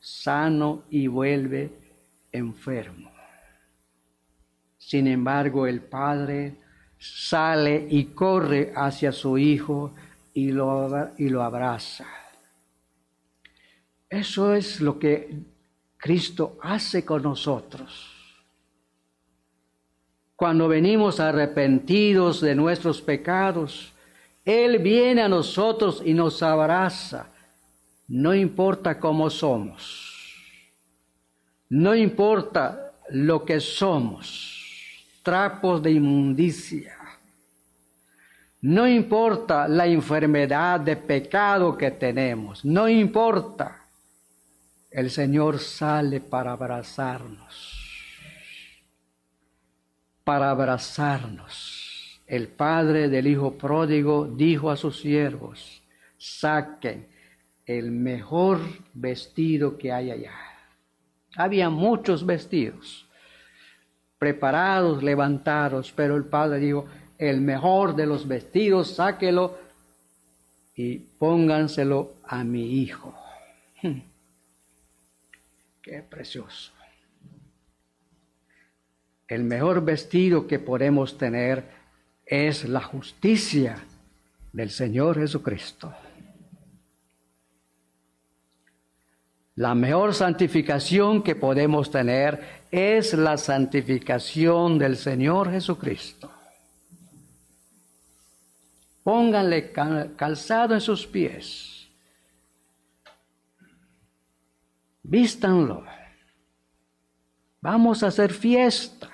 [0.00, 1.70] sano y vuelve
[2.32, 3.12] enfermo.
[4.76, 6.59] Sin embargo, el padre
[7.00, 9.94] sale y corre hacia su hijo
[10.34, 12.06] y lo, y lo abraza.
[14.08, 15.42] Eso es lo que
[15.96, 18.16] Cristo hace con nosotros.
[20.36, 23.92] Cuando venimos arrepentidos de nuestros pecados,
[24.44, 27.30] Él viene a nosotros y nos abraza.
[28.08, 30.34] No importa cómo somos.
[31.68, 34.59] No importa lo que somos
[35.22, 36.96] trapos de inmundicia.
[38.62, 43.84] No importa la enfermedad de pecado que tenemos, no importa.
[44.90, 48.04] El Señor sale para abrazarnos,
[50.24, 52.20] para abrazarnos.
[52.26, 55.82] El padre del hijo pródigo dijo a sus siervos,
[56.18, 57.08] saquen
[57.64, 58.60] el mejor
[58.92, 60.34] vestido que hay allá.
[61.36, 63.09] Había muchos vestidos
[64.20, 66.84] preparados, levantados, pero el padre dijo,
[67.16, 69.56] el mejor de los vestidos, sáquelo
[70.76, 73.14] y pónganselo a mi hijo.
[75.80, 76.70] Qué precioso.
[79.26, 81.64] El mejor vestido que podemos tener
[82.26, 83.82] es la justicia
[84.52, 85.94] del Señor Jesucristo.
[89.60, 96.32] La mejor santificación que podemos tener es la santificación del Señor Jesucristo.
[99.02, 99.70] Pónganle
[100.16, 101.86] calzado en sus pies.
[105.02, 105.84] Vístanlo.
[107.60, 109.10] Vamos a hacer fiesta,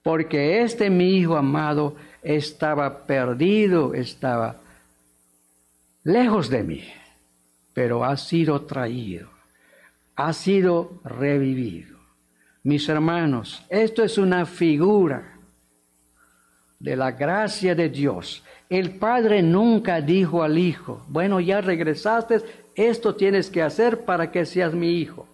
[0.00, 4.60] porque este mi hijo amado estaba perdido, estaba
[6.04, 6.84] lejos de mí,
[7.74, 9.34] pero ha sido traído
[10.16, 11.98] ha sido revivido.
[12.62, 15.38] Mis hermanos, esto es una figura
[16.80, 18.42] de la gracia de Dios.
[18.68, 22.40] El Padre nunca dijo al Hijo, bueno, ya regresaste,
[22.74, 25.28] esto tienes que hacer para que seas mi hijo.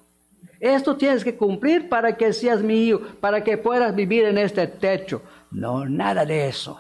[0.61, 4.67] Esto tienes que cumplir para que seas mi hijo, para que puedas vivir en este
[4.67, 5.23] techo.
[5.51, 6.79] No, nada de eso.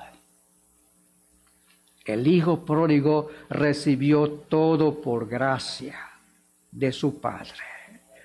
[2.04, 5.96] El Hijo pródigo recibió todo por gracia
[6.70, 7.71] de su Padre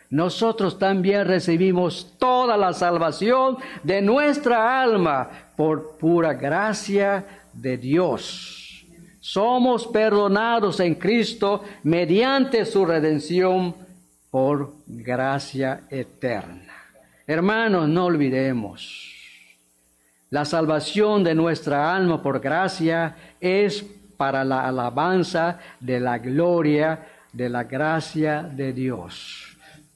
[0.10, 8.86] nosotros también recibimos toda la salvación de nuestra alma por pura gracia de Dios.
[9.20, 13.76] Somos perdonados en Cristo mediante su redención
[14.32, 16.74] por gracia eterna.
[17.26, 19.14] Hermanos, no olvidemos,
[20.30, 23.86] la salvación de nuestra alma por gracia es
[24.16, 29.47] para la alabanza de la gloria de la gracia de Dios.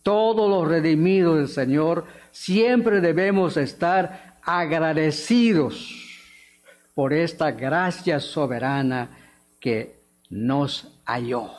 [0.03, 6.01] Todos los redimidos del Señor siempre debemos estar agradecidos
[6.93, 9.09] por esta gracia soberana
[9.59, 11.51] que nos halló.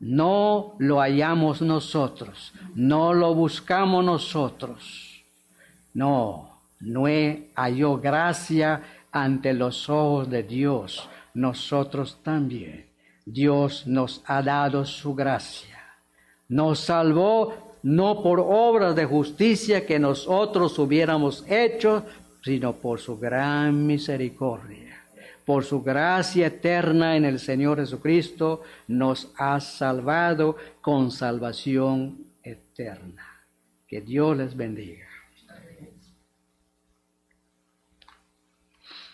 [0.00, 5.24] No lo hallamos nosotros, no lo buscamos nosotros.
[5.94, 11.08] No, Noé halló gracia ante los ojos de Dios.
[11.34, 12.86] Nosotros también.
[13.24, 15.77] Dios nos ha dado su gracia.
[16.48, 22.04] Nos salvó no por obras de justicia que nosotros hubiéramos hecho,
[22.42, 25.04] sino por su gran misericordia.
[25.44, 33.46] Por su gracia eterna en el Señor Jesucristo, nos ha salvado con salvación eterna.
[33.86, 35.07] Que Dios les bendiga.